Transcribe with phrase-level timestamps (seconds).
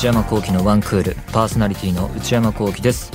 [0.00, 3.12] 内山聖輝のワンクールパーソナリティの内山聖輝です。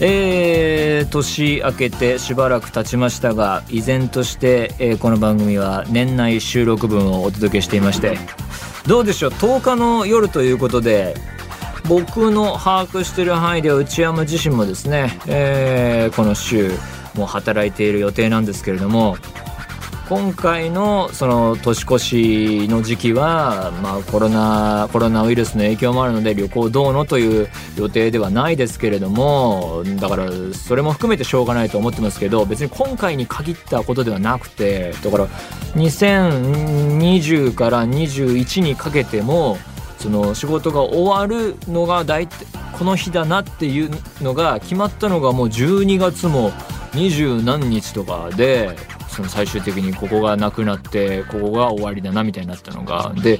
[0.00, 8.18] えー、年明けてしばらく経ちましたが依然として、えー、この番組は年内収録分をお届けしていまして
[8.88, 11.14] どうでしょう？10日の夜ということで
[11.88, 16.72] 僕の把握してる範囲では内山自身もですね、えー、この週
[17.14, 19.16] も働いている予定なんですけれども
[20.08, 35.26] 今回のその年越しの時期は、まあ、コロナコロナウイルスの影響もあるので旅行どうのという予定ではないですけれどもだからそれも含めてしょうがないと思ってますけど別に今回に限ったことではなくてだから
[35.74, 39.58] 2020から21にかけても
[39.98, 42.46] その仕事が終わるのが大体
[42.78, 43.90] この日だなっていう
[44.22, 46.52] のが決まったのがもう12月も
[46.94, 48.76] 二十何日とかで
[49.16, 53.38] その最終的にここがなくなってここが終わりだなみたいになったのがで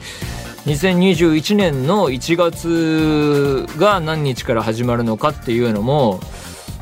[0.65, 6.19] 2021年の1月が何日から始まるのかっていうのも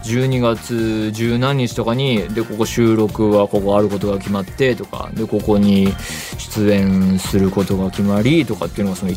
[0.05, 5.89] 12月十何日とかにでここ収録はここあることが決まってとかでここに
[6.39, 9.13] 出演することが決まりとかっていうのがその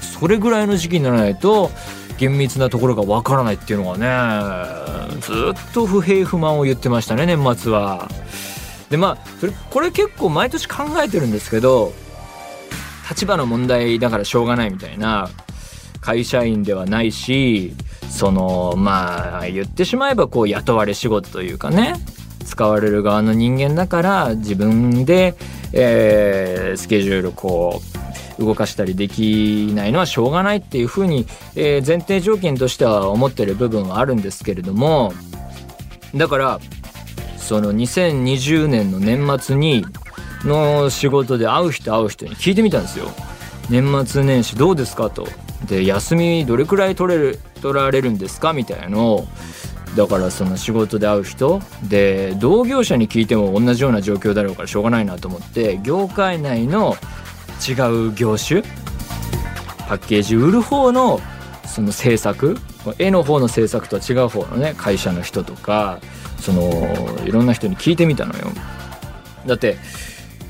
[0.00, 1.72] それぐらいの時期にならないと
[2.18, 8.08] 厳密なところがわからないっていうのがねずっと不平不満を言ってましたね年末は。
[8.90, 11.92] でまあそれこれ結構毎年考えてるんですけど
[13.08, 15.28] 立場の問題だからしょうがないみたいな
[16.00, 17.74] 会社員ではないし
[18.10, 21.94] そのまあ言ってしまえばこう雇われ仕事というかね
[22.44, 25.34] 使われる側の人間だから自分で、
[25.72, 27.82] えー、スケジュールこ
[28.38, 35.12] う動かしたりできないのはしょうがないっていうふうに、えー、前提条件としては思ってる部分はあるんですけれども
[36.14, 36.60] だから
[37.38, 39.86] その2020年の年末に
[40.44, 43.06] の仕事で会う人会う人に聞いてみたんですよ
[43.70, 45.10] 年末年始どうですか？
[45.10, 45.26] と。
[45.66, 48.52] で休みどれくらい取れる取られるんですか？
[48.52, 49.28] みたいなのを。
[49.96, 51.60] だからその仕事で会う人。
[51.82, 56.94] で同業者に聞いても同じような状況だろうからしょうがないなと思って業界内の
[57.66, 57.72] 違
[58.10, 58.62] う業種
[59.88, 61.20] パッケージ売る方の
[61.66, 62.56] その制作
[62.98, 66.00] 絵の方の制作とは違う方のね会社の人とか
[66.40, 68.48] そのいろんな人に聞いてみたのよ。
[69.46, 69.76] だって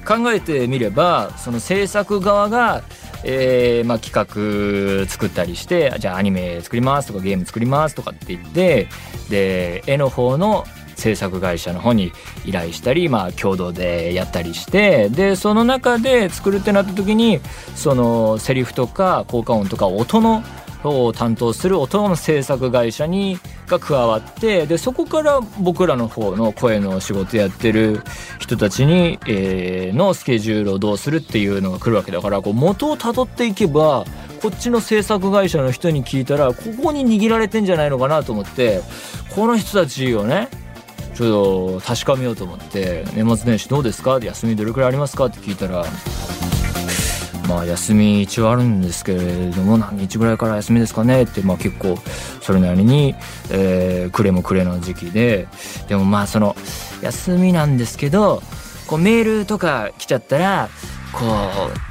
[0.07, 2.83] 考えてみればその制作側が、
[3.25, 8.89] えーまあ、企画作ったりしてじゃあアニメ作りますとかゲーム作りますとかって言って
[9.29, 10.65] で絵の方の
[10.97, 12.13] 制作会社の方に
[12.45, 17.41] 依頼したり、まあ、共同でやったりしてでその中で作るってなった時に
[17.77, 20.43] そのセリフとか効果音とか音の
[20.85, 28.01] を担当する音の制作会社にが加わってでそこから僕らの方の声の仕事やってる
[28.39, 34.05] 人たちに、えー、のスケジュールをどうするっていうのが来るわけだからこう元をたどっていけば
[34.41, 38.81] こっちの制作会社の人に聞いたらここに握られてんじゃないのかなと思って
[39.35, 40.49] この人たちをね
[41.15, 45.85] ちょっと確かめようと思って「年末年始どうですか?」って休みどれくらいありますか?」って聞いたら
[47.49, 51.97] まあ休み一応あるんですけれども何日ぐらいから休みですかねってまあ結構
[52.43, 53.15] それなりに、
[53.51, 55.49] えー、暮れも暮れの時期で
[55.89, 56.55] でもまあその
[57.01, 58.43] 休みなんですけど
[58.87, 60.69] こうメールとか来ちゃったら
[61.13, 61.25] こ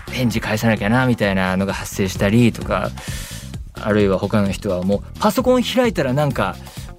[0.08, 2.92] う返事返さなきゃなみたいなのが発生したりとか
[3.74, 6.56] あるいは他の人はもうパソコン開いたらなんか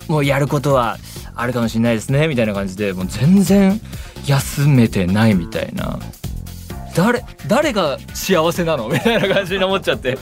[0.08, 0.98] もうやることは
[1.34, 3.80] あるかもしれないですねみたいな感じでもう全然
[4.26, 6.00] 休めてないみたいな。
[6.98, 8.88] 誰誰が幸せなの？
[8.90, 10.18] みたいな感じに思っちゃって。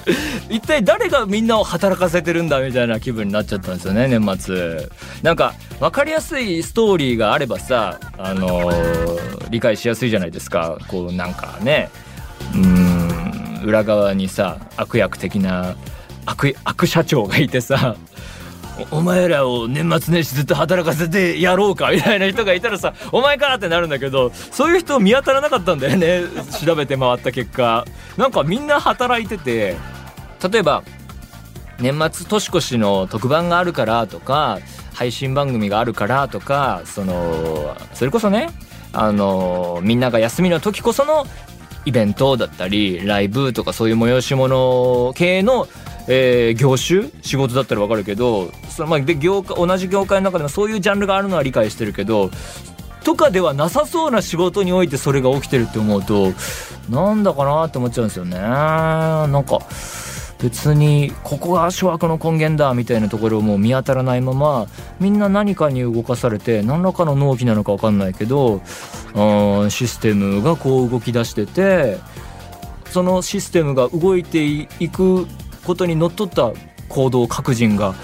[0.51, 4.89] 一体誰がみんなを働かせてるんだみたいな気分になっちゃったんですよね年末。
[5.23, 10.77] なんか分かりやすいストーリーがあればさあのー、理解しやすいじゃないですか。
[10.89, 11.89] こうなんかね
[12.55, 15.75] うん裏側にさ悪役的な
[16.27, 17.97] 悪悪社長がいてさ
[18.91, 26.23] お前らを年末年始ずっと働かせてやろうかみたいな人がいたらさお前かってなるんだけどそういう人見当たらなかったんだよね。
[26.65, 27.85] 調べて回った結果。
[28.17, 29.77] なんかみんな働いてて
[30.51, 30.83] 例えば
[31.81, 34.59] 年末年越しの特番があるからとか
[34.95, 38.51] 配信番組があるからとかそのそれこそね
[38.93, 41.27] あのみんなが休みの時こその
[41.85, 45.69] イベントだったりライブとかそういう催し物系の
[46.09, 47.11] えー、業種？
[47.23, 52.31] 仕事だったら分かるけどそ、まあ、で業界同じ業界の中でもそういうジャンルがあるのは理解してるけど
[53.05, 56.33] とかではなさそうな仕事においてそれが起きてるって思うと
[56.91, 58.39] なんだかなって思っちゃうんですよね。
[58.39, 59.61] なんか
[60.39, 64.67] 別にここが諸悪の根源だみたいなところも見当たらないまま
[65.01, 68.61] みんな何かに動かされて何らかの納期なのか分かんないけど
[69.15, 71.99] うんシステムがこう動き出してて
[72.91, 75.27] そのシステムが動いていく
[75.67, 76.53] ことにのっとった
[76.89, 77.95] 行動を各人が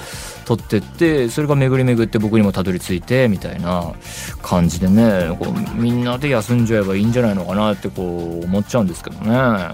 [0.45, 3.95] 取ってってそれが巡り巡って僕にもたどり着いてみたいな
[4.43, 9.69] 感じでねこうみんなで休んじゃえばいいんじゃないのかなってこう思っちゃうんですけどね。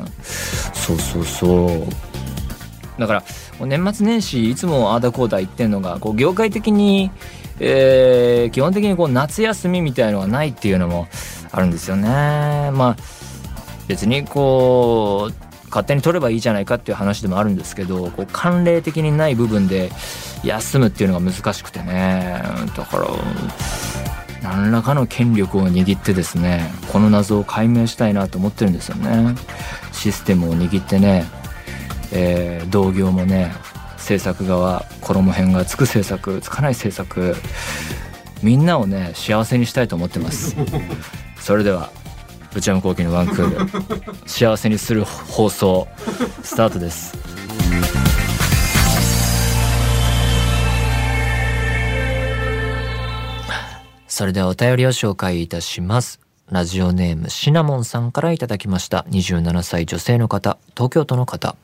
[0.75, 3.00] そうそうそう。
[3.00, 7.11] だから年末年始いつもああだこうだ言ってんのがこう業界的に、
[7.61, 11.08] えー、基本的にこう夏休みみたいのがないっていうのも
[11.50, 12.08] あるんですよね。
[12.73, 12.96] まあ
[13.87, 19.91] 別にこう勝手に取ればいいじゃないかっていう話でもあるんですけどこう慣例的にない部分で
[20.44, 22.43] 休むっていうのが難しくてね。
[22.76, 23.06] だから
[24.43, 29.35] 何らかの権力を握ってですねこの謎を解明したいなと思ってるんですよね。
[29.93, 31.25] システムを握ってね、
[32.12, 33.53] えー、同業もね
[33.97, 37.37] 制作側衣辺がつく制作つかない制作
[38.43, 40.56] みんなをね幸せにしたいと思ってます。
[41.41, 41.91] それでは
[42.55, 44.19] 内山聖輝のワンクール。
[44.27, 45.87] 幸せにする放送
[46.43, 47.17] スタートです。
[54.09, 56.21] それではお便りを紹介いたします。
[56.50, 59.05] ラジオネームシナモンさんからいただきました。
[59.11, 61.56] 27歳女性の方東京都の方。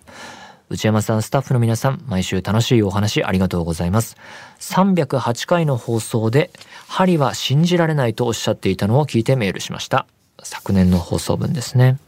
[0.70, 4.16] 内山さんスタッフの皆さん毎週楽しいお話ありがとうございます。
[4.60, 6.50] 308回の放送で
[6.86, 10.06] 針は信じられないとおっしゃっていたのを聞いてメールしました
[10.42, 11.98] 昨年の放送分ですね。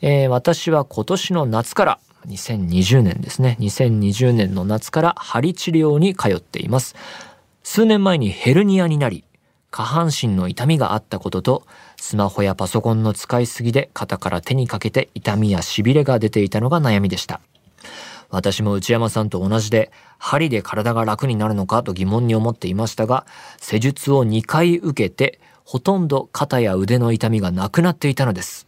[0.00, 3.56] えー、私は今年の夏から2020年ですね。
[3.60, 6.94] 2020年の夏から針治療に通っています。
[7.62, 9.24] 数年前にヘルニアになり、
[9.70, 11.66] 下半身の痛みがあったことと、
[11.96, 17.40] スマホやパソコンの使いすぎで肩から手にかけて痛みや痺れが出ていたのが悩みでした。
[18.30, 23.26] 私も内山さんと同じで、針で体が楽になるのかと疑問に思っていましたが、
[23.60, 28.66] 施術を2回受けて、ほとんど肩や腕の痛みがなくなっていたのです。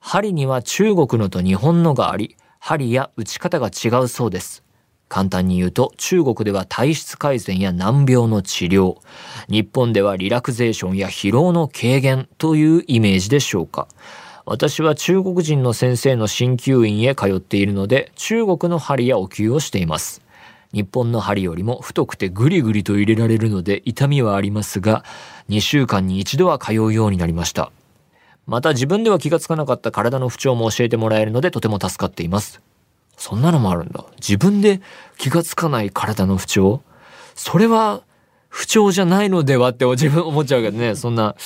[0.00, 4.64] 針には中国のと日本のがあり、針や打ち方が違うそうです。
[5.08, 8.96] 簡単に言うと中国では体質改善や難病の治療、
[9.48, 13.86] 日本ではリラクゼーションや疲労の軽減というイメージでしょうか。
[14.46, 20.25] 私は中国人の先生の鍼灸院へ通っているので中国の針やお灸をしています。
[20.76, 25.04] 日本の針よりも太くてグリグリと入れられるので痛みはありますが、
[25.48, 27.72] 2週間に一度は通うようになりました。
[28.46, 32.60] また自分では気がつかなかった体の不調も教えてもらえるのでとても助かっています。
[33.16, 34.04] そんなのもあるんだ。
[34.16, 34.82] 自分で
[35.16, 36.82] 気がつかない体の不調？
[37.34, 38.02] それは
[38.50, 40.94] 不調じゃないのではって自分思っちゃうけどね。
[40.94, 41.36] そんな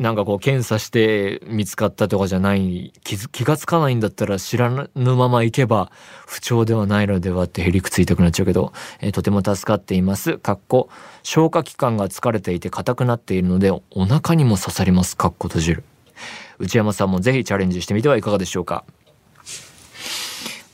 [0.00, 5.92] なんかこう検査して見つかったとかじゃない気気がつかないんだったら知らぬまま行けば
[6.26, 10.38] 不調ではないのではってへりくついたくなっちゃうけど、えー、とても助かっています。
[10.38, 10.88] かっこ
[11.22, 15.18] 消化器官が疲れていて硬くなっているのでお腹にも刺さります。
[15.18, 15.84] かっこ閉じる。
[16.58, 18.84] 内山さんもぜひチャレンジしてみてはいかがでしょうか？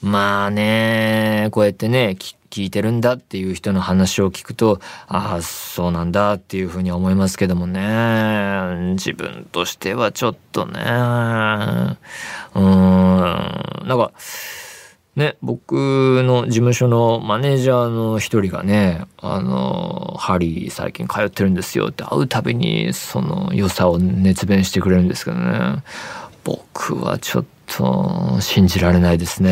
[0.02, 2.16] まあね、こうやってね、
[2.50, 8.92] 聞いてるんだっていう人の話を聞くと、ああ、そうなんだっていうふうに思いますけどもね。
[8.94, 10.80] 自分としてはちょっとね。
[10.80, 13.88] うーん。
[13.88, 14.12] なんか、
[15.16, 25.82] ね、僕の事務所のマネージャーの一人がね、あの、針最近通ってるんですよって会うたびにその良さを熱弁してくれるんですけどね。
[26.44, 29.50] 僕はちょっと信じられないですね。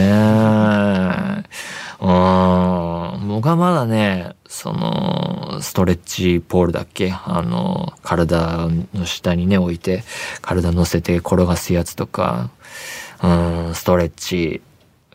[2.00, 3.28] うん。
[3.28, 7.12] 僕はまだね、その、ストレッチポールだっけ？
[7.12, 10.04] あの、体の下にね、置いて、
[10.40, 12.50] 体乗せて転がすやつとか、
[13.22, 13.28] う
[13.70, 14.62] ん、ストレッチ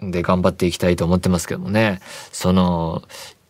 [0.02, 2.00] で頑張っていきたいと思ってますけどもね。
[2.32, 3.04] その、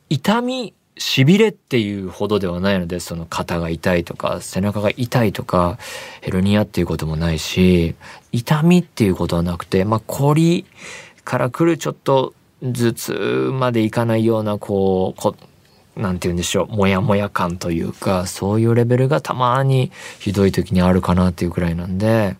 [0.10, 5.77] 痛み、痺れっていうほどではないので、その肩が痛いとか、背中が痛いとか、
[6.22, 7.96] ヘルニアっていうこともないし、
[8.32, 10.65] 痛みっていうことはなくて、まあ、凝り
[11.24, 15.36] から来るちょっと頭痛までいかないようなこうこ
[15.96, 22.38] なんて言うんでしょうモヤモヤ感というかそういうレベルがたまにひどい時にあるかなっていうくらいなんで、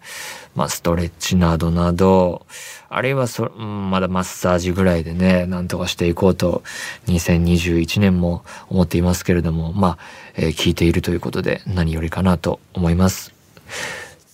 [0.56, 2.46] まあ、ストレッチなどなど
[2.90, 6.64] あるいはそ、うん、まだマッサージぐらいでねなんとかしていこうと
[7.08, 9.98] 2021年も思っていますけれどもまあ、
[10.36, 13.34] えー、聞いているということで何よりかなと思います。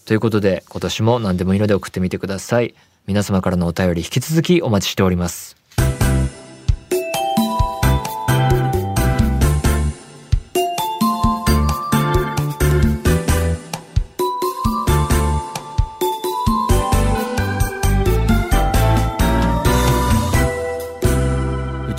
[0.06, 2.76] ということで今年も何でもいいので送ってみてください。
[3.08, 5.65] 皆様からのお便り引き続きお待ちしております。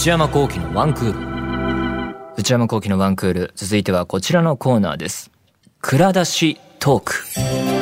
[0.06, 2.16] 内山幸喜のワンクール。
[2.36, 3.52] 内山幸喜のワンクール。
[3.56, 5.32] 続いてはこちらのコーナーです。
[5.80, 7.75] 蔵出しトーク。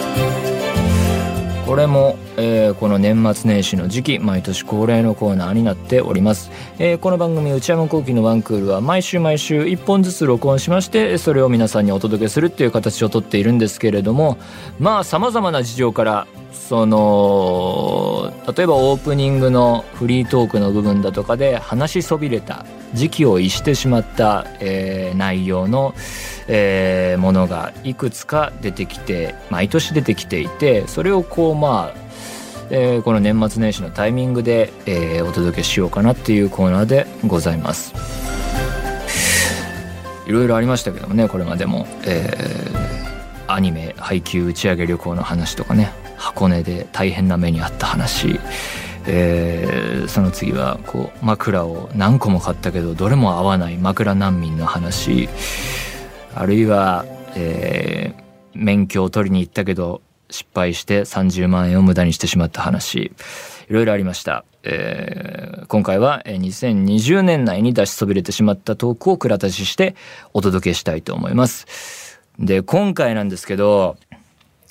[1.74, 14.38] これも、えー、この年末年始の時期毎年恒例のコーナーになっております、えー、この番組内山聖輝のワンクールは毎週毎週1本ずつ録音しましてそれを皆さんにお届けするっていう形をとっているんですけれども
[14.78, 22.64] まあさまざまな事情からその例えばオープニングのフリートークの部分だとかで話しそびれた
[22.94, 25.92] 時期を逸してしまった、えー、内容の、
[26.48, 32.04] えー、ものがいくつか出てきて毎年出てきていてそれをこうまあ
[32.70, 37.92] えー、この年末年始のタイミングで、えー、お届けしようかなっていうコーナーでございます。
[40.26, 48.40] いろいろありましたけどもねこれまでも、えー、アニメ配給打ち上げ旅行の話とかね箱根で大変な目にあった話。
[49.06, 55.28] えー、その次はこう枕を何個も買ったけどどれも合わない枕難民の話。
[56.34, 57.04] あるいは、
[57.36, 58.22] えー、
[58.54, 63.12] 免許を取りに行ったけど失敗して30万円を無駄にしてしまった話
[63.68, 69.94] いろいろありました、えー、今回は2020年内に出しそびれてしまったトークを蔵出しして
[70.32, 72.20] お届けしたいと思います。
[72.38, 73.96] で今回なんですけど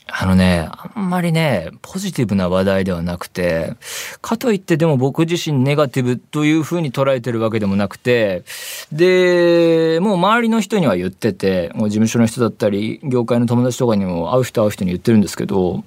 [0.08, 3.76] あのね、あんまりね、ポジティブな話題ではなくて、
[4.22, 8.44] かといってでも僕自身ネガティブというふうに捉えてるわけでもなくて、
[8.92, 15.84] で、もう周りの人には言ってて、もう事務所の人だったり、業界の友達とかにも会う人会う人に言ってるんですけど、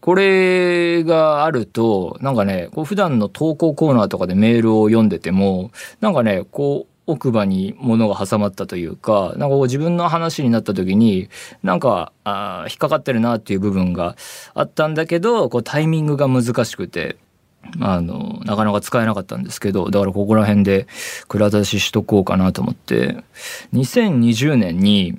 [0.00, 5.70] これがあると、なんかね、こう普段の投稿コーナーとかでメールを読んでても、
[6.00, 11.30] なんかね、こう、奥歯に物が挟まったというか、なんかこう自分の話になった時に、
[11.62, 14.14] なんか、あ引っかかってるなっていう部分が
[14.54, 17.16] あったんだけど、こうタイミングが難しくて、
[17.80, 20.86] あの、なかなか使えなかったんですけど、だからここら辺で
[21.28, 23.24] 蔵出ししとこうかなと思って、
[23.72, 25.18] 2020年に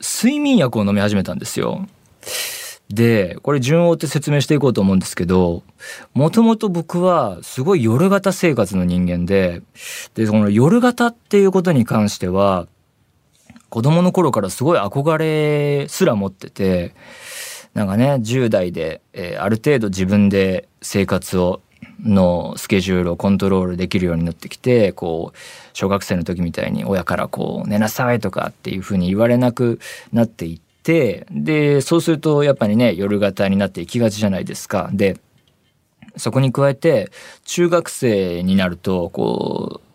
[0.00, 1.86] 睡眠薬を飲み始めたんですよ。
[2.88, 5.62] で、これ順を追って説明していこうと思うんですけど、
[6.14, 9.62] もともと僕はすごい夜型生活の人間で、
[10.14, 12.68] で、その夜型っていうことに関しては、
[13.70, 16.94] 子供の頃からすごい憧れすら持ってて、
[17.74, 21.60] なんかね、10代で、えー、ある程度自分で生活を、
[22.00, 25.38] のスケジュールをコントロールできるようになってきて、こう、
[25.72, 29.80] 小学生の時みたいに親からこう、寝なさいとかっていうふうに言われなく
[30.12, 34.88] なっていって、てで、そうするとやっぱりね、夜型になっていきがちじゃないですか。
[34.92, 35.18] で、
[36.16, 37.10] そこに加えて、
[37.44, 39.86] 中学生になると、こう、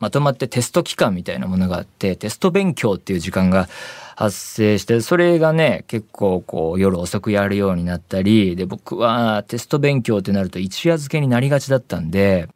[0.00, 3.68] まとまってテスト期間みたいなものがあって、テスト勉強っていう時間が
[4.16, 12.48] 発生して、それがね、結構こう夜遅くやるようになったり、で、僕はテスト勉強ってなると一夜漬けになりがちだったんで、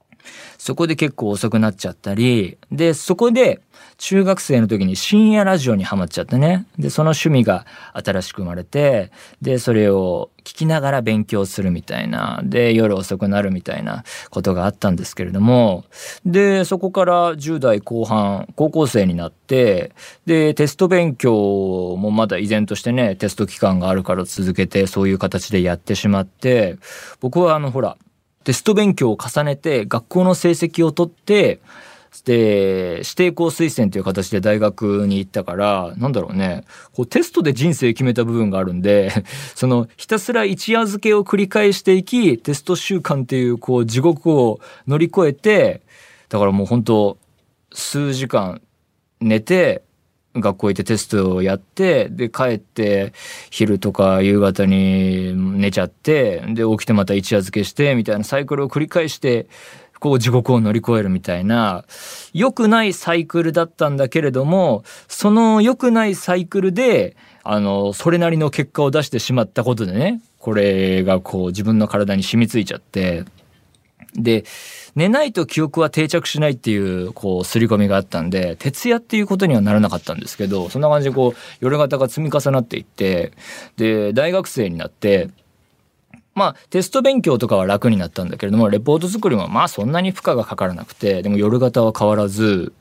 [0.59, 3.61] そこで結構遅くなっちゃったり、で、そこで
[3.99, 6.67] 中学生の時に深夜ラジオにハマっちゃってね。
[6.79, 9.11] で、その趣味が新しく生まれて、
[9.41, 15.85] で、それを聞きながら勉強するみたいな、で、夜遅くなるみたいなことがあったんですけれども、
[16.25, 19.93] で、そこから10代後半、高校生になって、
[20.27, 26.77] で、テスト勉強もまだ依然としてね、テスト期間があるから続けて、そういう形でやってしまって、
[27.21, 27.97] 僕はあの、ほら、
[28.45, 31.61] テスト勉強を重ねて学校の成績を取って
[32.25, 36.65] で指定校推薦という形で大学に行ったからなんだろうね。
[36.93, 39.11] こうテストで人生決めた部分があるんで
[39.57, 45.81] そのひたすら一夜漬けを繰り返していきテスト週間っていうこう地獄を乗り越えて
[46.29, 47.17] だからもう本当
[47.73, 48.61] 数時間
[49.21, 49.83] 寝て
[50.35, 53.13] 学校行ってテストをやってで帰って
[53.51, 59.47] 昼とか夕方に寝ちゃってで起きてまた一夜漬けしてみたいなサイクルを繰り返して
[60.01, 61.85] こう地獄を乗り越えるみたいな
[62.33, 73.25] 良くないサイクルだったんだけれどもその良くないサイクルであのそれなりの結果を出してしまったことでねこれがこう自分の体に染みついちゃって
[74.15, 74.45] で
[74.95, 83.33] 寝ないと記憶は定着しないっていうこう刷り込みがあったんで徹夜っていうことにはならなかったんですけどそんな感じでこう夜型が積み重なっていって
[83.77, 85.31] で大学生になって
[86.35, 92.73] まあテスト勉強とかは楽になったんだけれどもレポート作りもまあそんなに負荷がかからなくてでも夜型は変わらず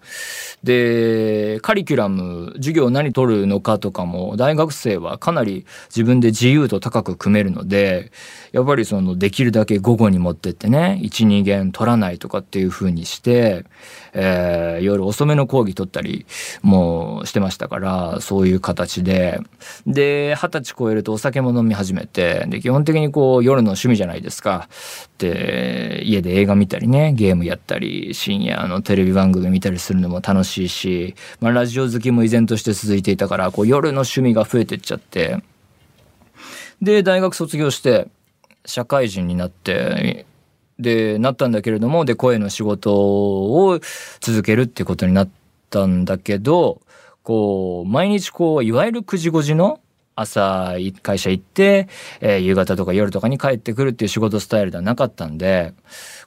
[0.64, 8.12] でカリキュラム授業何取るのかとかも大学生はかなり自分で自由度高く組めるので
[8.52, 13.66] やっぱりそのできるだけ午後に持ってってね12限取らないとかっていう風にして、
[14.14, 16.26] えー、夜遅めの講義取ったり
[16.62, 19.40] もしてましたからそういう形で。
[19.88, 24.68] で二十歳超えるとお酒も飲み始めてで基本的にこう夜の趣味じゃないですか。
[25.18, 35.42] で家で映画見たりねゲームやったり深夜のテレビ番組見たりするのも楽しいし、まあ、ラジオ好きも依然として続いていたからこう夜の趣味が増えてっちゃって。
[36.82, 38.08] で大学卒業して
[38.66, 40.26] 社会人になって
[40.82, 43.80] でなったんだけれどもで声の仕事を
[44.20, 45.30] 続けるっていうことになっ
[45.70, 46.82] たんだけど
[47.24, 49.80] こう毎日こういわゆる9時5時の
[50.16, 51.88] 朝会社行って、
[52.20, 55.74] えー、夕方とか夜とかに帰ってくるっていう仕事スタイルではなかったんで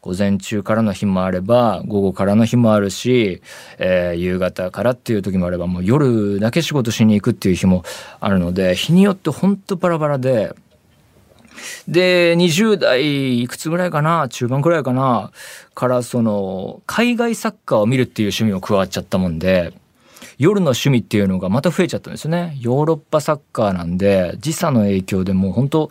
[0.00, 3.42] 午前中からの日もあれば午後からの日もあるし、
[3.78, 7.84] えー、夕方からっていう時もあればもう夜だけ仕事しに行くっていう日も
[8.20, 10.54] あるので日によってほんとバラバラで。
[11.88, 14.28] で20代いくつぐらいかな？
[14.28, 15.30] 中盤ぐらいかな？
[15.75, 19.73] からその海外サッカーを見るっていう趣味も加わっちゃったもんで
[20.38, 22.56] 夜の趣味っていうのがまた増えちゃったんですよね。
[22.61, 25.90] ヨーロッパサッカーなんで時差の影響でもう本当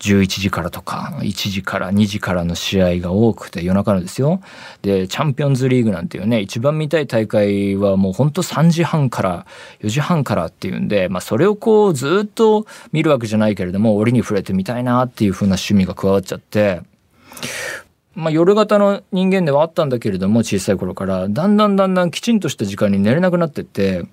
[0.00, 4.40] 11時からとか1時から2時からの試合が多くて夜中のですよ。
[4.82, 9.46] でチャンピオンズリーグなんていうね一番見たい大会はもうほんと3時半から
[9.80, 16.82] 4時半からっていうんで、まあ、それをこうずっと見るわけじゃないけれども折に触れてみたいなっていう風な趣味が加わっちゃって
[18.14, 24.06] まあ、夜型の人間ではあったんだけれども小さい頃からだんだんだんだんきちんとした時間に寝れなくなってって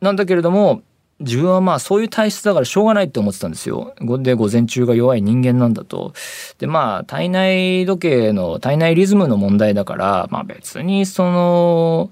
[0.00, 0.82] なんだけれども
[1.20, 3.94] 自分はまあそういう体質だからしょうがないって思ってたんですよ。
[4.00, 6.12] で午前中が弱い人間なんだと。
[6.58, 12.10] でまあ体内時計の体内リズムの問題だからまあ別にその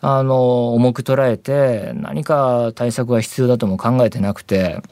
[0.00, 4.82] あの重く捉えて何か対策が必要だとも考えてなくて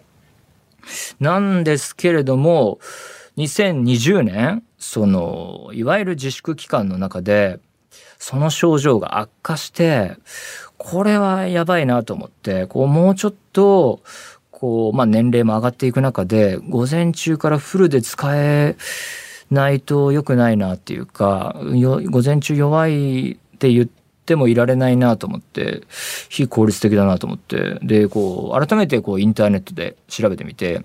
[1.18, 2.78] なんですけれども
[3.36, 7.58] 2020年そのいわゆる自粛期間の中で
[8.18, 10.16] その症状が悪化して
[10.82, 14.00] これはやばいなと思ってこうもうちょっと
[14.50, 18.76] こう、まあ、年齢も上がっていく中で午前中からフルで使え
[19.50, 23.88] ないと良くないなっていうか午前中弱いって言っ
[24.24, 25.82] てもいられないなと思って
[26.30, 30.82] 非効率的だなと思ってでこう改めてこうインターネットで調べてみて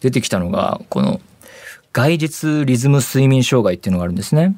[0.00, 1.20] 出てきたのがこの
[1.92, 4.56] 外実リズム睡眠障害っていうのがあるんですね。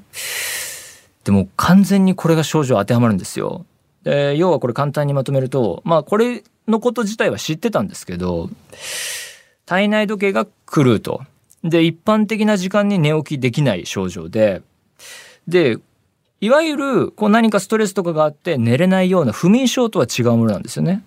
[1.25, 3.67] でも完全にこれが症状当てはまるんですよ。
[4.09, 8.49] で要はこれ簡単にまとめるとまあこれのこと自体は知ってたんですけど
[9.67, 11.21] 体内時計が狂うと。
[11.63, 14.63] で一般的な時間に寝起きできない症状で
[15.49, 15.77] で
[16.41, 21.03] いわゆるこう何かストレスとかがあって寝れないような不眠症とは違うものなんですよね。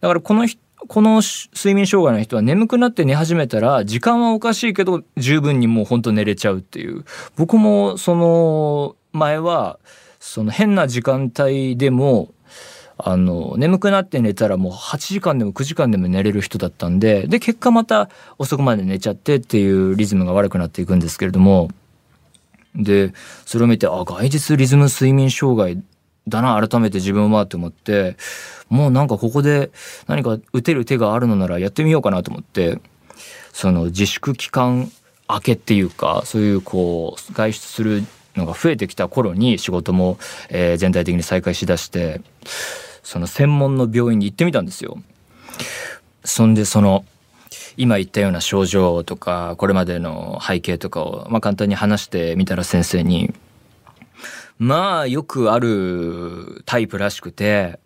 [0.00, 0.48] だからこの
[0.86, 7.04] この睡眠障害の人は眠くなって寝始めたら時間はおかしいけど十分にもうほんと寝れちゃうっていう
[7.36, 9.80] 僕もその前は
[10.28, 12.34] その変な時間帯でも
[12.98, 21.70] あの眠くなって寝たらもう8時間でも9時間でも寝れる人だったんでで結果また遅くまで寝ちゃってっていうリズムが悪くなっていくんですけれども
[22.74, 23.14] で
[23.46, 25.82] それを見てあ外実リズム睡眠障害
[26.28, 28.16] だな改めて自分はって思って
[28.68, 29.70] もうなんかここで
[30.08, 32.82] 何か打てる手があるのならやってみようかなと思って
[33.54, 34.92] その自粛期間
[35.26, 38.04] 明けっていうかそういうこう外出する
[38.36, 42.20] のが増えてきた頃に仕事も、えー、全体的に再開しだして
[43.02, 44.98] その専門の病院に行ってみたんですよ。
[46.24, 47.04] そんでその
[47.76, 53.32] 今言ったような症状とかこれまでの背景とかを、まあ、簡単に話してみたら先生に
[54.58, 57.78] まあよくあるタイプらしくて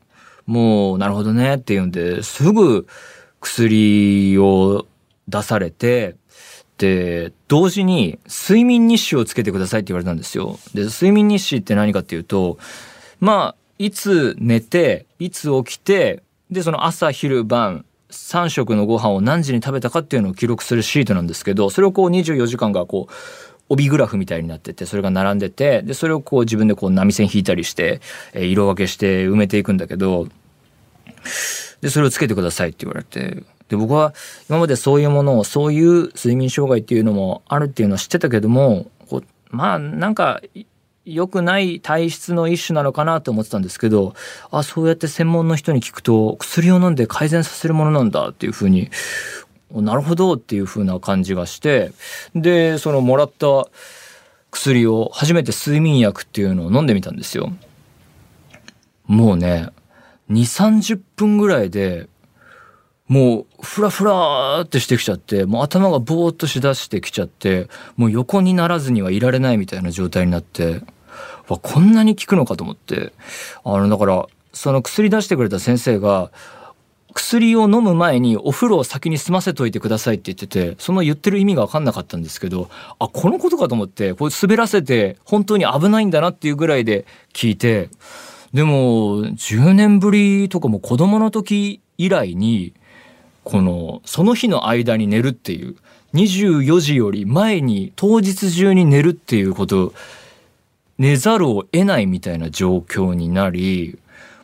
[0.46, 2.86] もうなるほどねっていうんですぐ
[3.40, 4.86] 薬を
[5.28, 6.16] 出されて
[7.48, 10.58] 同時に睡眠日誌をつけてくださいって言われたんですよ。
[10.74, 12.58] で睡眠日誌って何かっていうと
[13.20, 23.12] まあいつ寝ていつ起きてでその朝昼晩3食のご飯を何時に食べたかっていうのを記録するシートなんですけどそれをこう24時間がこう
[23.68, 28.00] 帯グラフみたいになっててそれが並んでてでそれをこう自分でこう波線引いたりして、
[28.34, 30.28] え色分けして埋めていくんだけど
[31.80, 34.12] でそれをつけてくださいって言われてで僕は
[34.50, 40.42] 今までそういうものをそういう睡眠障害っていうのもあるっていうのは知ってたけどもこうまあなんか
[41.06, 44.14] 良くない体質の一種なのかなと思ってたんですけど
[44.50, 48.90] あそうやって専門の人に聞くと薬を飲んで改善させるものなんだっていうふうに
[49.70, 51.92] なるほどっていう風な感じがして
[52.34, 53.68] でそのもらった
[54.50, 57.54] 薬を初めて睡眠薬っていうのを飲んでみたんですよ。
[59.06, 59.70] もうね
[60.30, 62.06] 2 3 0分ぐらいで
[63.08, 70.80] もうフラフラってしてきちゃってもう頭がボーっとしだしてきちゃってもう横にならずにはいられないみたいな状態になって
[71.48, 73.12] わこんなに効くのかと思って。
[73.64, 76.30] あのだからその薬出してくれた先生が
[77.14, 87.90] 薬を飲む前にお風呂を先に済ませといてくださいって言っててその言ってる意味が分かんなかったんですけどあこのことかと思ってこれ滑らせて本当に危ないんだなっていうぐらいで聞いて
[88.54, 92.74] でも10年ぶりとかも子供の時以来に
[93.44, 95.76] このその日の間に寝るっていう
[96.14, 99.94] 24時より前に当日中に寝るっていうこと
[100.98, 103.98] 寝ざるを得ないみたいな状況になり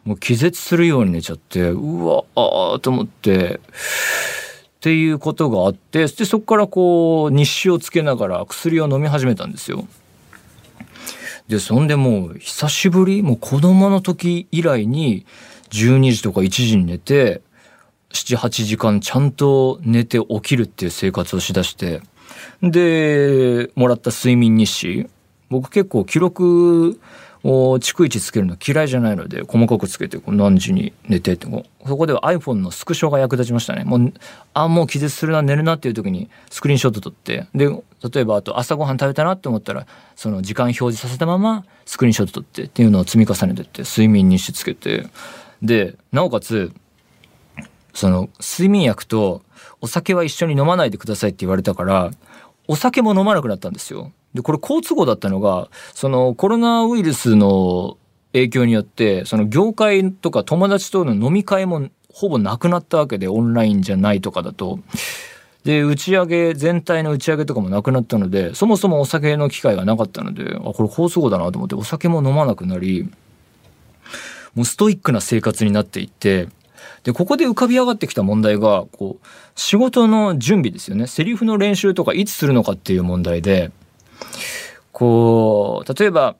[0.04, 9.86] もう気絶するように寝ちゃってうわあと思ってっていうことがあってでそこからこう日誌をつけながら薬を飲み始めたんですよ。
[11.48, 15.26] でそんでもう久しぶりもう子供の時以来に
[15.70, 17.40] 12時とか1時に寝て
[18.12, 22.02] 78時間ちゃんと寝て起きるっていう生活をしだして
[22.62, 25.10] でもらった睡眠日誌。
[25.50, 27.00] 僕結構記録
[27.44, 31.46] を逐一つけるの嫌いじゃないので細かくつけてこう何時に寝てって
[31.86, 33.84] そこでは iPhone のスクショが役立ちましたね。
[33.84, 34.12] もう
[34.54, 37.46] あもう気絶するな寝るなっていう時にスクリーンショット撮って。
[37.54, 37.68] で
[38.12, 45.06] 例えばあと朝ごはん食べたなって思ったらその時間表示させたままスクリーンショット撮ってっていうのを積み重ねてって睡眠日誌つけて。
[45.60, 46.72] でなおかつ
[47.98, 49.42] その睡眠薬と
[49.80, 52.12] お酒は一緒に飲まないでくださいって言われたから
[52.68, 54.12] お酒も飲まなくなったんですよ。
[54.34, 57.96] でこれ好都合だったのがそのコロナウイルスの
[58.32, 64.78] 影響によってその業界とか友達との飲み会もほぼなくなったわけでオンラインじゃないとかだと。
[65.64, 73.10] で打ち上げ全体の打ち上げとかもなくなったのでそもそもお酒の機会がなかったのであこれ好都合だなと思ってお酒も飲まなくなり
[74.54, 76.48] もうストイックな生活になっていって
[77.04, 81.06] でここで浮かび上がってきた問題がこう仕事の準備ですよね。
[81.06, 83.70] セリフの練習とかいつするのかっていう問題で
[84.92, 86.36] こう例えば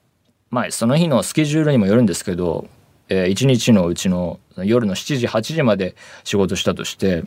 [0.49, 2.67] まあその日のスケジュールにもよるんですけど、
[3.07, 7.23] えー、1日のうちの夜の7時8時まで仕事したとして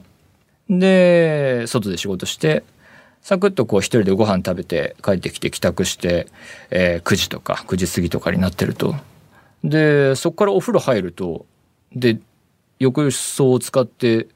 [0.68, 2.64] で外で仕事して
[3.20, 6.26] サクッとこう一人でご飯食べて帰ってきて帰宅して、
[6.70, 8.94] えー、9時とか9時過ぎとかになってると。
[9.62, 11.46] でそこからお風呂入ると
[11.94, 12.18] で
[12.82, 14.28] 浴槽を使って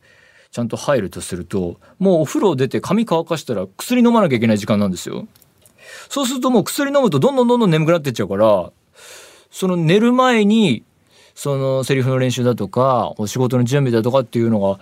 [0.50, 5.26] ちゃんと入るとするともうお風呂出て髪乾かしたら薬飲まなきゃいけない時間なんですよ。
[6.08, 8.72] そうするともう薬飲むとどんどんどんどん眠くなってっちゃうから
[9.50, 10.84] その寝る前に
[11.34, 14.78] そのセリフの練習だとかお仕事の準備だとかっていうのが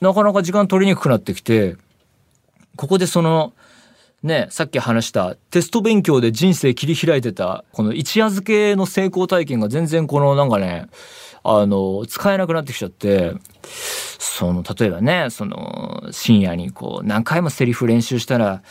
[0.00, 1.76] なかなか時間取りにくくなってきて
[2.76, 3.52] ここでその
[4.22, 10.86] ねさっき話したテスト勉強で人生切り開いてたこの一夜漬けの成功体験が全然このなんかね
[11.44, 13.34] あの使えなくなってきちゃって
[14.18, 18.62] その例えばねその深夜にこう何回もセリフ練習したら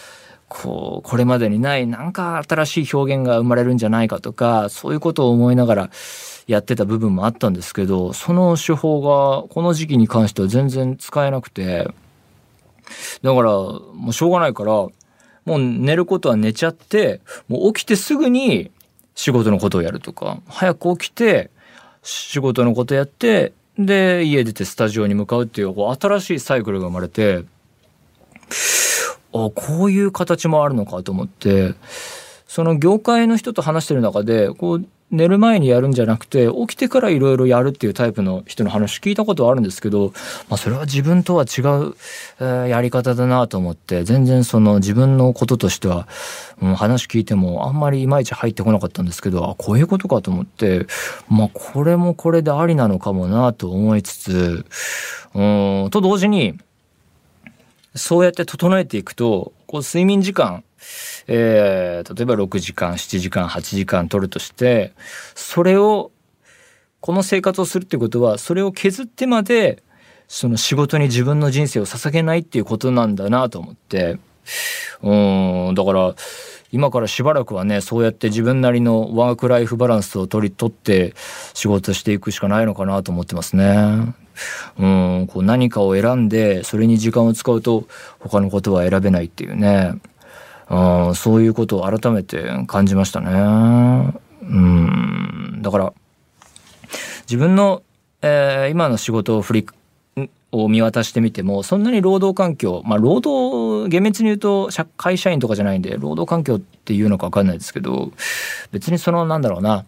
[0.49, 5.89] こうこれまでにないなんか新しい表現が生まれるんじゃないかとかそういうことを思いながら
[6.47, 11.87] やってた部分もあったんですけどその手法がこの時期に関しては全然使えなくて
[13.21, 14.91] だからもうしょうがないからも
[15.47, 18.71] う寝ることは寝ちゃってもう起きてすぐに
[19.15, 21.51] 仕事のことをやるとか早く起きて
[22.03, 27.45] 仕事のことやってで家出てスタジオに向かうっていうこう新しいサイクルが生まれて
[29.33, 31.73] あこういう形もあるのかと思って
[32.45, 40.11] その業界の人と話してる中でこう寝る前にやるんじゃなくて起きてからいろいろやるっていうタイプの人の話聞いたことはあるんですけど、
[40.49, 41.95] まあ、それは自分とは違う、
[42.39, 46.07] えー、やり方だなと思って全然その自分のこととしては、
[46.63, 50.87] うん、話聞いてもあんまりいまいち入ってこなかったんですけどあこういうことかと思って
[51.29, 54.65] まあこれもこれでありなのかもなと思いつつ
[55.35, 55.39] う
[55.85, 56.57] んと同時に
[57.93, 60.63] そうやって整えていくとこう睡眠時間
[61.27, 64.93] えー、例えば6時間7時間8時間取るとして
[65.35, 66.11] それを
[66.99, 69.83] この生活をするってことはそれを削ってまで
[70.27, 74.19] その仕事に自分の人生を捧げないっていうことなんだなと思って
[75.01, 76.15] うんだから
[76.71, 81.13] 今からしばらくはねそうやって自分なりのワークライフバランスを取り取って
[81.53, 84.15] 仕事していくしかないのかなと思ってますね。
[84.79, 87.87] うんこう何かを選んでそれに時間を使うと
[88.19, 89.93] 他のことは選べないっていうね
[90.69, 94.13] うん、そういうことを改めて感じましたね。
[94.41, 95.93] うん、だから
[97.21, 97.81] 自分の、
[98.21, 99.67] えー、今の仕事を振り
[100.53, 108.11] を見渡してみてもそんなに労働環境まあ労働厳密に言うと会社員とかじゃないんで労働環境っていうのか分かんないですけど
[108.71, 109.83] 別にそのなんだろうな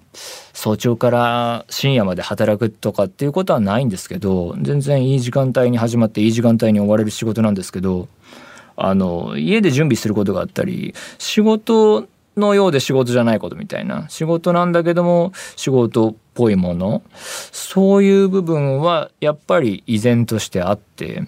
[0.54, 8.08] 早朝から深夜まで働くとかっていうことはないんですけど全然いい時間帯に始まっていい時間帯に終われる仕事なんですけど
[8.78, 12.08] あの家で準備することがあったり仕事
[12.38, 14.08] のようで仕事じゃないことみたいな。
[14.10, 17.02] 仕事なんだけども仕事っぽいもの。
[17.52, 21.24] そういう部分はやっぱり依然としてあって。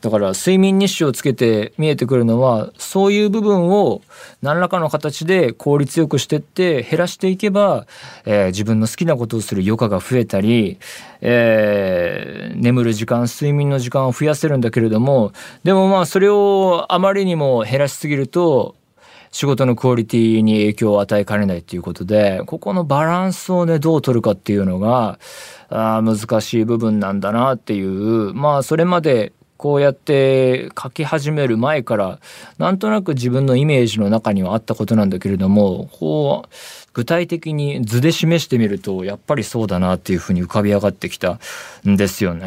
[0.00, 4.00] だから睡眠日誌をつけて見えてくるのはそういう部分を
[4.42, 7.86] 何らかの形で効率よくしてって減らしていけば、
[8.24, 10.78] えー、自分の好きなことをする余暇が増えたり、
[11.20, 15.32] えー、眠る時間睡眠の時間を増やせるんだけれども
[15.64, 18.76] でもまあそれをあまりにも減らしすぎると
[19.30, 25.18] 仕事のクオリティに影響を与えかねないということでここのバランスをねどう取るかっていうのが
[25.68, 32.20] あ難しい部分なんだなっていうまあそれまでこうやって書き始める前から
[32.58, 36.48] なんとなく自分のイメージの中にはあったことなんだけれどもこう
[36.92, 41.40] 具体的に図で示してみるとやっぱりそうだなっていうふうに浮かび上がってきた
[41.88, 42.46] んですよね。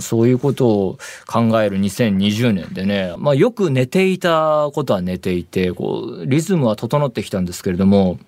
[0.00, 8.18] そういうことを考える2020年でね、まあ、よく寝ていたことは寝ていてこうリズムは整ってきたんですけれども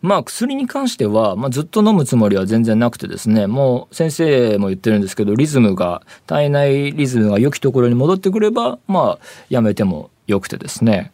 [0.00, 3.46] まあ薬に関しては、まあ、ずっと飲むつもりは全然なくてですね。
[3.46, 11.12] もう先生も言ってるんですけどリズムが体内リズムが良きところに戻ってくればまあやめてもよくてですね。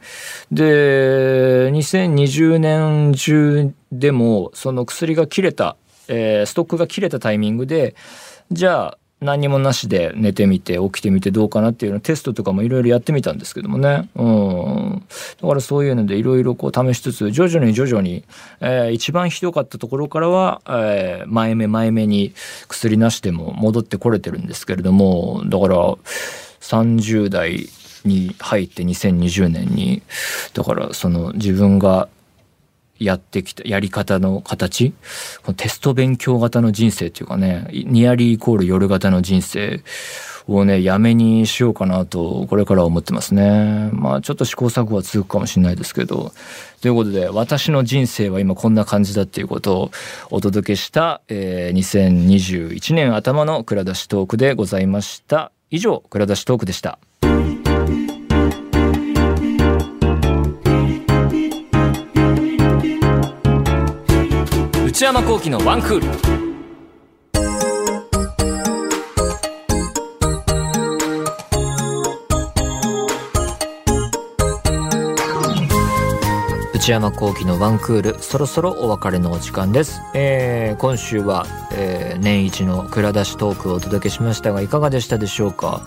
[0.50, 5.76] で2020年中でもその薬が切れた、
[6.08, 7.94] えー、ストックが切れたタイミングで
[8.50, 15.04] じゃあ何もなしで寝てみて起きてみてどうかなっていうのテストとかもいろいろやってみたんですけどもね、うん、
[15.40, 18.24] だからそういうのでいろいろ試しつつ徐々に徐々に、
[18.60, 22.34] えー、一番ひどかったところからは、えー、前目前目に
[22.68, 25.76] 薬なしでも戻ってこれてるんですけれどもだから
[26.60, 27.68] 30代
[28.04, 30.02] に入って2020年に
[30.52, 32.08] だからその自分が
[33.04, 34.92] やってきたやり方の形？
[35.42, 39.82] このテスト勉強型の人生っていうかねニアリーイコール夜型の人生
[40.46, 43.90] をねやめにしようかなとこれからは思ってますね。
[43.92, 46.32] まあちょっと試行錯誤は続くかもしれないですけど。
[46.80, 49.90] ということで私の人生は今こんな感じだっていうことを
[50.30, 55.50] お届けした、えー、2021年頭の蔵出しトークでございました。
[55.70, 56.98] 以上蔵出しトークでした。
[65.04, 66.53] 山幸喜のワンクール。
[76.84, 85.80] 内山幸喜のワンクールそろそろお別れのお時間です、えー、今週は、えー、年一の蔵出しトークをお届けしましたがいかがでしたでしょうか？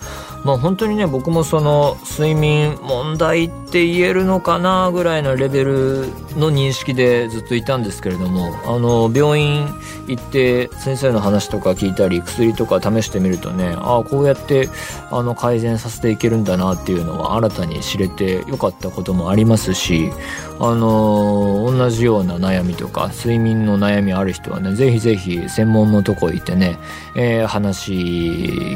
[0.44, 9.68] まあ本当にね僕もその睡眠問題って言えるのかなぐらいのレベルの認識でずっといたんですけれどもあの病院
[10.08, 14.68] 行って先生の話とか聞いたり薬とか試してみるとねああこうやって
[15.12, 20.10] あの改善させていけるんだなっていうのは新たに知れてよかったこともありますし
[20.60, 26.78] あの同じような悩みとか睡眠の悩みある人はねぜひぜひ専門のとこ行ってね、
[27.14, 27.92] えー、話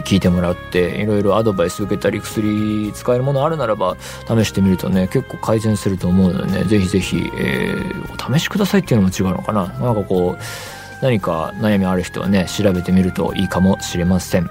[0.05, 3.97] 聞いてもらっていろいろアドバイス受けたり薬使えるものあるならば
[4.29, 14.49] 試してみるとね結構改善すると思うのでねぜひぜひ、えー、お試しくださいっていうのも違うのかななんかこう何か悩みある人はね調べてみるといいかもしれません。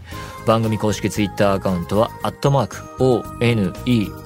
[0.46, 3.72] 番組公式ツイッターアカウントは、アットマーク、one,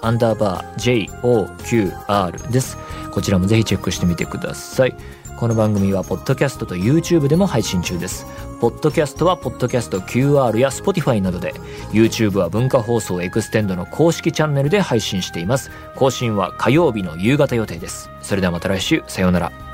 [0.02, 2.76] アンダーバー、joqr です。
[3.10, 4.94] こちらもぜひチェックしてみてください。
[5.40, 8.26] この番組は、ポッドキャストと YouTube でも配信中です。
[8.60, 11.54] ポッドキャストは、ポッドキャスト QR や Spotify などで、
[11.92, 15.70] YouTube は文化放送エクステンドの公式チャンネルで配信しています。
[15.96, 18.10] 更新は火曜日の夕方予定です。
[18.20, 19.69] それではまた来週、さようなら。